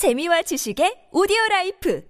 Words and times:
재미와 0.00 0.40
지식의 0.40 1.12
오디오 1.12 1.36
라이프 1.50 2.00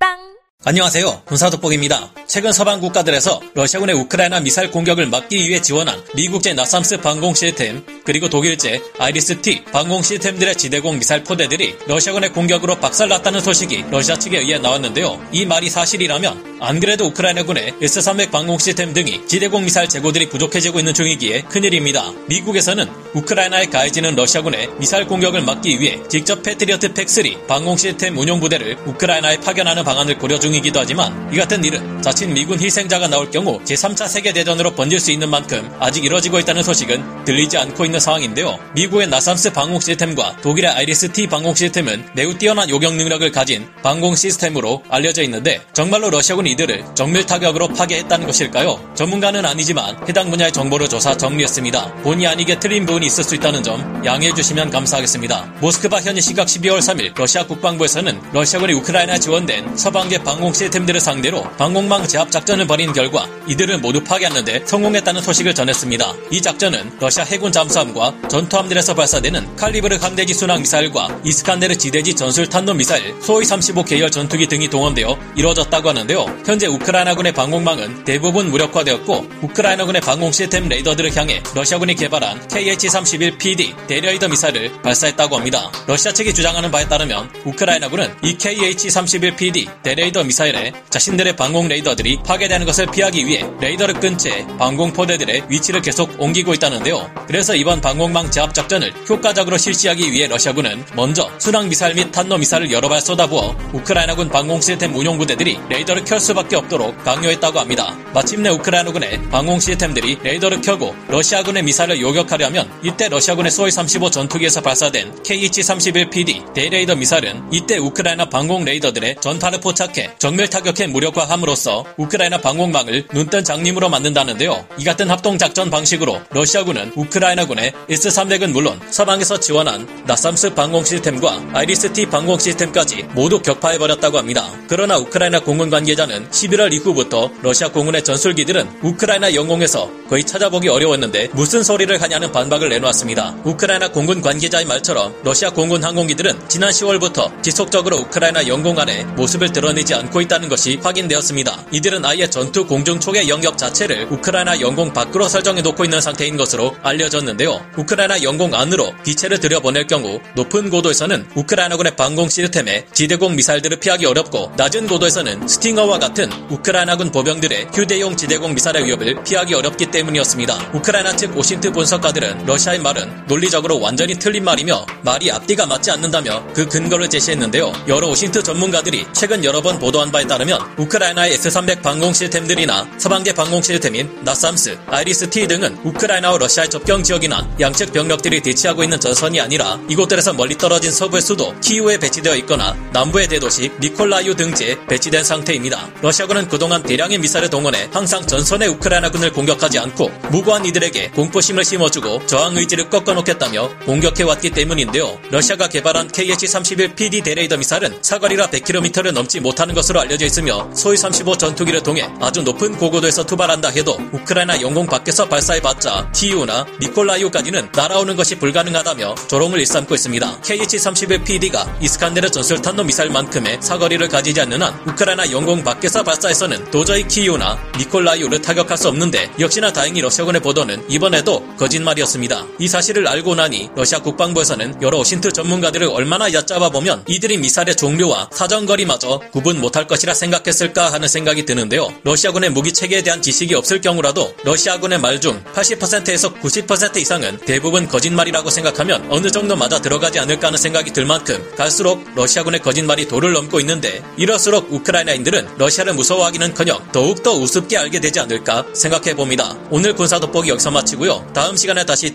팟빵 0.00 0.38
안녕하세요. 0.64 1.24
군사돋보기입니다. 1.26 2.10
최근 2.26 2.52
서방 2.52 2.80
국가들에서 2.80 3.42
러시아군의 3.52 3.96
우크라이나 3.96 4.40
미사일 4.40 4.70
공격을 4.70 5.08
막기 5.08 5.36
위해 5.36 5.60
지원한 5.60 6.02
미국제 6.14 6.54
나삼스 6.54 7.02
방공 7.02 7.34
시스템 7.34 7.84
그리고 8.04 8.30
독일제 8.30 8.80
아이리스-T 8.98 9.64
방공 9.66 10.02
시스템들의 10.02 10.56
지대공 10.56 10.98
미사일 10.98 11.22
포대들이 11.22 11.76
러시아군의 11.86 12.32
공격으로 12.32 12.76
박살났다는 12.76 13.40
소식이 13.40 13.84
러시아 13.90 14.18
측에 14.18 14.38
의해 14.38 14.58
나왔는데요. 14.58 15.22
이 15.30 15.44
말이 15.44 15.68
사실이라면 15.68 16.58
안 16.60 16.80
그래도 16.80 17.04
우크라이나군의 17.08 17.74
S-300 17.82 18.30
방공 18.30 18.58
시스템 18.58 18.94
등이 18.94 19.26
지대공 19.26 19.64
미사일 19.64 19.90
재고들이 19.90 20.30
부족해지고 20.30 20.78
있는 20.78 20.94
중이기에 20.94 21.42
큰일입니다. 21.42 22.10
미국에서는 22.26 22.97
우크라이나에 23.18 23.66
가해지는 23.66 24.14
러시아군의 24.14 24.68
미사일 24.78 25.06
공격을 25.06 25.42
막기 25.42 25.80
위해 25.80 25.98
직접 26.08 26.42
패트리어트 26.42 26.94
PAC-3 26.94 27.46
방공 27.48 27.76
시스템 27.76 28.16
운용 28.16 28.38
부대를 28.38 28.76
우크라이나에 28.86 29.38
파견하는 29.38 29.82
방안을 29.82 30.18
고려 30.18 30.38
중이기도 30.38 30.80
하지만 30.80 31.28
이 31.32 31.36
같은 31.36 31.64
일은 31.64 32.00
자칫 32.00 32.26
미군 32.28 32.60
희생자가 32.60 33.08
나올 33.08 33.30
경우 33.30 33.60
제3차 33.64 34.06
세계대전으로 34.06 34.74
번질 34.74 35.00
수 35.00 35.10
있는 35.10 35.28
만큼 35.30 35.68
아직 35.80 36.04
이뤄지고 36.04 36.38
있다는 36.38 36.62
소식은 36.62 37.24
들리지 37.24 37.58
않고 37.58 37.84
있는 37.84 37.98
상황인데요. 37.98 38.58
미국의 38.74 39.08
나삼스 39.08 39.52
방공 39.52 39.80
시스템과 39.80 40.36
독일의 40.40 40.70
아이리스-T 40.70 41.26
방공 41.26 41.54
시스템은 41.54 42.10
매우 42.14 42.36
뛰어난 42.38 42.70
요격 42.70 42.94
능력을 42.94 43.30
가진 43.32 43.66
방공 43.82 44.14
시스템으로 44.14 44.84
알려져 44.88 45.22
있는데 45.24 45.60
정말로 45.72 46.10
러시아군이 46.10 46.52
이들을 46.52 46.84
정밀 46.94 47.26
타격으로 47.26 47.68
파괴했다는 47.68 48.26
것일까요? 48.26 48.92
전문가는 48.94 49.44
아니지만 49.44 49.96
해당 50.08 50.30
분야의 50.30 50.52
정보를 50.52 50.88
조사 50.88 51.16
정리했습니다. 51.16 51.94
본의 52.02 52.28
아니게 52.28 52.60
틀린 52.60 52.86
부분이 52.86 53.07
있을 53.08 53.24
수 53.24 53.34
있다는 53.34 53.62
점 53.62 54.02
양해해 54.04 54.32
주시면 54.32 54.70
감사하겠습니다. 54.70 55.54
모스크바 55.60 56.00
현지 56.00 56.20
시각 56.20 56.46
12월 56.46 56.78
3일 56.78 57.18
러시아 57.18 57.44
국방부에서는 57.46 58.20
러시아군이 58.32 58.72
우크라이나에 58.74 59.18
지원된 59.18 59.76
서방계 59.76 60.22
방공 60.22 60.52
시스템들을 60.52 61.00
상대로 61.00 61.42
방공망 61.58 62.06
제압 62.06 62.30
작전을 62.30 62.66
벌인 62.66 62.92
결과 62.92 63.26
이들을 63.48 63.78
모두 63.78 64.02
파괴하는데 64.04 64.62
성공했다는 64.64 65.22
소식을 65.22 65.54
전했습니다. 65.54 66.14
이 66.30 66.40
작전은 66.40 66.98
러시아 67.00 67.24
해군 67.24 67.50
잠수함과 67.50 68.14
전투함들에서 68.28 68.94
발사되는 68.94 69.56
칼리브르 69.56 69.96
함대지 69.96 70.34
순항 70.34 70.60
미사일과 70.60 71.20
이스칸데르 71.24 71.76
지대지 71.76 72.14
전술 72.14 72.48
탄도 72.48 72.74
미사일, 72.74 73.14
수호이 73.20 73.44
35 73.44 73.84
계열 73.84 74.10
전투기 74.10 74.46
등이 74.46 74.68
동원되어 74.68 75.18
이루어졌다고 75.36 75.88
하는데요. 75.88 76.26
현재 76.46 76.66
우크라이나군의 76.66 77.32
방공망은 77.32 78.04
대부분 78.04 78.50
무력화되었고 78.50 79.26
우크라이나군의 79.42 80.02
방공 80.02 80.32
시스템 80.32 80.68
레이더들을 80.68 81.16
향해 81.16 81.42
러시아군이 81.54 81.94
개발한 81.94 82.48
KH-31PD 82.88 83.86
대레이더 83.86 84.28
미사일을 84.28 84.82
발사했다고 84.82 85.36
합니다. 85.36 85.70
러시아 85.86 86.12
측이 86.12 86.34
주장하는 86.34 86.70
바에 86.70 86.88
따르면 86.88 87.30
우크라이나군은 87.44 88.14
이 88.22 88.36
KH-31PD 88.36 89.82
대레이더 89.82 90.24
미사일에 90.24 90.72
자신들의 90.90 91.36
방공 91.36 91.68
레이더들이 91.68 92.20
파괴되는 92.24 92.66
것을 92.66 92.86
피하기 92.86 93.26
위해 93.26 93.44
레이더를 93.60 93.94
끈 94.00 94.18
채 94.18 94.44
방공 94.58 94.94
포대들의 94.94 95.44
위치를 95.48 95.80
계속 95.80 96.20
옮기고 96.20 96.52
있다는데요. 96.54 97.08
그래서 97.28 97.54
이번 97.54 97.80
방공망 97.80 98.32
제압 98.32 98.52
작전을 98.52 98.92
효과적으로 99.08 99.56
실시하기 99.56 100.10
위해 100.10 100.26
러시아군은 100.26 100.84
먼저 100.96 101.30
순항 101.38 101.68
미사일 101.68 101.94
및 101.94 102.10
탄도 102.10 102.38
미사일을 102.38 102.72
여러 102.72 102.88
발 102.88 103.00
쏟아부어 103.00 103.54
우크라이나군 103.74 104.28
방공 104.30 104.60
시스템 104.60 104.96
운용 104.96 105.18
부대들이 105.18 105.60
레이더를 105.68 106.04
켤 106.04 106.18
수밖에 106.18 106.56
없도록 106.56 107.04
강요했다고 107.04 107.60
합니다. 107.60 107.96
마침내 108.12 108.48
우크라이나군의 108.48 109.28
방공 109.30 109.60
시스템들이 109.60 110.18
레이더를 110.22 110.62
켜고 110.62 110.96
러시아군의 111.06 111.62
미사일을 111.62 112.00
요격하려면 112.00 112.68
이때 112.82 113.08
러시아군의 113.08 113.50
수호이 113.50 113.70
35 113.70 114.10
전투기에서 114.10 114.60
발사된 114.60 115.22
KH-31PD 115.22 116.54
대레이더 116.54 116.94
미사일은 116.94 117.42
이때 117.50 117.76
우크라이나 117.76 118.26
방공 118.26 118.64
레이더들의 118.64 119.16
전파를 119.20 119.60
포착해 119.60 120.12
정밀 120.18 120.48
타격해 120.48 120.86
무력화함으로써 120.86 121.84
우크라이나 121.96 122.40
방공망을 122.40 123.08
눈뜬 123.12 123.42
장님으로 123.42 123.88
만든다는데요. 123.88 124.64
이 124.78 124.84
같은 124.84 125.10
합동 125.10 125.38
작전 125.38 125.70
방식으로 125.70 126.20
러시아군은 126.30 126.92
우크라이나군의 126.94 127.72
S-300은 127.90 128.52
물론 128.52 128.80
서방에서 128.90 129.40
지원한 129.40 130.04
나삼스 130.06 130.54
방공 130.54 130.84
시스템과 130.84 131.48
아이리스-T 131.52 132.06
방공 132.06 132.38
시스템까지 132.38 133.08
모두 133.14 133.40
격파해버렸다고 133.40 134.18
합니다. 134.18 134.48
그러나 134.68 134.98
우크라이나 134.98 135.40
공군 135.40 135.70
관계자는 135.70 136.30
11월 136.30 136.72
이후부터 136.72 137.30
러시아 137.42 137.72
공군의 137.72 138.04
전술기들은 138.04 138.78
우크라이나 138.82 139.34
영공에서 139.34 139.90
거의 140.08 140.24
찾아보기 140.24 140.68
어려웠는데 140.68 141.30
무슨 141.32 141.62
소리를 141.64 142.00
하냐는 142.00 142.30
반박을 142.30 142.67
내놓았습니다. 142.68 143.36
우크라이나 143.44 143.90
공군 143.90 144.20
관계자의 144.20 144.66
말처럼 144.66 145.14
러시아 145.24 145.50
공군 145.50 145.82
항공기들은 145.84 146.48
지난 146.48 146.70
10월부터 146.70 147.42
지속적으로 147.42 147.98
우크라이나 147.98 148.46
영공 148.46 148.78
안에 148.78 149.04
모습을 149.16 149.52
드러내지 149.52 149.94
않고 149.94 150.20
있다는 150.20 150.48
것이 150.48 150.78
확인되었습니다. 150.82 151.66
이들은 151.72 152.04
아예 152.04 152.28
전투 152.28 152.66
공중 152.66 153.00
초계 153.00 153.28
영역 153.28 153.56
자체를 153.56 154.08
우크라이나 154.10 154.60
영공 154.60 154.92
밖으로 154.92 155.28
설정해 155.28 155.62
놓고 155.62 155.84
있는 155.84 156.00
상태인 156.00 156.36
것으로 156.36 156.76
알려졌는데요. 156.82 157.64
우크라이나 157.76 158.22
영공 158.22 158.54
안으로 158.54 158.94
기체를 159.04 159.40
들여보낼 159.40 159.86
경우 159.86 160.20
높은 160.34 160.70
고도에서는 160.70 161.28
우크라이나군의 161.34 161.96
방공 161.96 162.28
시스템에 162.28 162.86
지대공 162.92 163.36
미사일들을 163.36 163.78
피하기 163.78 164.06
어렵고 164.06 164.52
낮은 164.56 164.86
고도에서는 164.86 165.48
스팅어와 165.48 165.98
같은 165.98 166.30
우크라이나군 166.50 167.10
보병들의 167.10 167.68
휴대용 167.74 168.16
지대공 168.16 168.54
미사일의 168.54 168.84
위협을 168.86 169.22
피하기 169.24 169.54
어렵기 169.54 169.90
때문이었습니다. 169.90 170.72
우크라이나 170.74 171.16
측 171.16 171.36
OSINT 171.36 171.72
분석가들은 171.72 172.46
러시아 172.46 172.57
의 172.66 172.80
말은 172.80 173.26
논리적으로 173.28 173.78
완전히 173.78 174.18
틀린 174.18 174.42
말이며 174.42 174.84
말이 175.02 175.30
앞뒤가 175.30 175.64
맞지 175.64 175.92
않는다며 175.92 176.44
그 176.54 176.66
근거를 176.66 177.08
제시했는데요. 177.08 177.72
여러 177.86 178.08
OSINT 178.08 178.42
전문가들이 178.42 179.06
최근 179.12 179.44
여러 179.44 179.62
번 179.62 179.78
보도한 179.78 180.10
바에 180.10 180.26
따르면 180.26 180.58
우크라이나의 180.76 181.34
S-300 181.34 181.82
방공 181.82 182.12
시스템들이나 182.12 182.88
서방계 182.98 183.32
방공 183.32 183.62
시스템인 183.62 184.10
나삼스, 184.24 184.76
아이리스-T 184.88 185.46
등은 185.46 185.78
우크라이나와 185.84 186.36
러시아의 186.36 186.68
접경 186.68 187.02
지역이나 187.04 187.48
양측 187.60 187.92
병력들이 187.92 188.42
대치하고 188.42 188.82
있는 188.82 188.98
전선이 188.98 189.40
아니라 189.40 189.78
이곳들에서 189.88 190.32
멀리 190.32 190.58
떨어진 190.58 190.90
서부의 190.90 191.22
수도 191.22 191.54
키우에 191.60 191.98
배치되어 191.98 192.34
있거나 192.38 192.76
남부의 192.92 193.28
대도시 193.28 193.70
니콜라이우 193.80 194.34
등지에 194.34 194.84
배치된 194.88 195.22
상태입니다. 195.22 195.88
러시아군은 196.02 196.48
그동안 196.48 196.82
대량의 196.82 197.18
미사일을 197.18 197.48
동원해 197.48 197.88
항상 197.92 198.26
전선의 198.26 198.68
우크라이나군을 198.68 199.32
공격하지 199.32 199.78
않고 199.78 200.10
무고한 200.30 200.66
이들에게 200.66 201.12
공포심을 201.12 201.64
심어주고 201.64 202.26
저항 202.26 202.47
의지를 202.56 202.90
꺾어놓겠다며 202.90 203.70
공격해왔기 203.86 204.50
때문인데요. 204.50 205.18
러시아가 205.30 205.68
개발한 205.68 206.08
KH-31PD 206.08 207.24
대레이더 207.24 207.56
미사일은 207.56 207.98
사거리가 208.02 208.48
100km를 208.48 209.12
넘지 209.12 209.40
못하는 209.40 209.74
것으로 209.74 210.00
알려져 210.00 210.26
있으며 210.26 210.68
소위 210.74 210.96
35 210.96 211.38
전투기를 211.38 211.82
통해 211.82 212.08
아주 212.20 212.42
높은 212.42 212.76
고고도에서 212.76 213.24
투발한다 213.24 213.68
해도 213.70 213.98
우크라이나 214.12 214.60
영공 214.60 214.86
밖에서 214.86 215.28
발사해봤자 215.28 216.12
키이우나 216.14 216.66
니콜라이우까지는 216.80 217.70
날아오는 217.74 218.16
것이 218.16 218.36
불가능하다며 218.36 219.14
조롱을 219.28 219.58
일삼고 219.60 219.94
있습니다. 219.94 220.40
KH-31PD가 220.40 221.82
이스칸데르 221.82 222.30
전술탄도 222.30 222.84
미사일만큼의 222.84 223.58
사거리를 223.60 224.06
가지지 224.08 224.40
않는 224.42 224.62
한 224.62 224.74
우크라이나 224.86 225.30
영공 225.30 225.64
밖에서 225.64 226.02
발사해서는 226.02 226.70
도저히 226.70 227.06
키이우나 227.06 227.58
니콜라이우를 227.78 228.40
타격할 228.42 228.76
수 228.76 228.88
없는데 228.88 229.30
역시나 229.38 229.72
다행히 229.72 230.00
러시아군의 230.00 230.40
보도는 230.40 230.84
이번에도 230.88 231.46
거짓말이었습니다. 231.56 232.37
이 232.58 232.68
사실을 232.68 233.06
알고 233.06 233.34
나니 233.34 233.68
러시아 233.76 234.00
국방부에서는 234.00 234.80
여러 234.82 234.98
오신트 234.98 235.32
전문가들을 235.32 235.88
얼마나 235.88 236.32
얕잡아 236.32 236.70
보면 236.70 237.04
이들이 237.06 237.36
미사일의 237.38 237.76
종류와 237.76 238.30
사정거리마저 238.32 239.20
구분 239.30 239.60
못할 239.60 239.86
것이라 239.86 240.14
생각했을까 240.14 240.92
하는 240.92 241.06
생각이 241.08 241.44
드는데요. 241.44 241.92
러시아군의 242.04 242.50
무기 242.50 242.72
체계에 242.72 243.02
대한 243.02 243.20
지식이 243.22 243.54
없을 243.54 243.80
경우라도 243.80 244.34
러시아군의 244.44 244.98
말 245.00 245.18
중 245.18 245.42
80%에서 245.52 246.32
90% 246.34 246.96
이상은 246.98 247.38
대부분 247.38 247.88
거짓말이라고 247.88 248.50
생각하면 248.50 249.06
어느 249.10 249.30
정도 249.30 249.56
맞아 249.56 249.80
들어가지 249.80 250.20
않을까 250.20 250.46
하는 250.48 250.58
생각이 250.58 250.92
들 250.92 251.04
만큼 251.06 251.44
갈수록 251.56 252.04
러시아군의 252.14 252.60
거짓말이 252.60 253.08
도를 253.08 253.32
넘고 253.32 253.58
있는데 253.60 254.02
이럴수록 254.16 254.72
우크라이나인들은 254.72 255.56
러시아를 255.58 255.94
무서워하기는커녕 255.94 256.92
더욱더 256.92 257.32
우습게 257.32 257.76
알게 257.78 258.00
되지 258.00 258.20
않을까 258.20 258.64
생각해 258.74 259.14
봅니다. 259.14 259.56
오늘 259.70 259.94
군사 259.94 260.20
돋보기 260.20 260.50
여기서 260.50 260.70
마치고요. 260.70 261.26
다음 261.34 261.56
시간에 261.56 261.84
다시 261.84 262.14